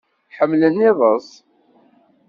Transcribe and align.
Ḥmmlen 0.37 0.85
iḍes. 0.89 1.29